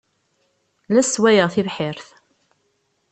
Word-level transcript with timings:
La 0.93 1.01
sswayeɣ 1.03 1.49
tibḥirt. 1.53 2.07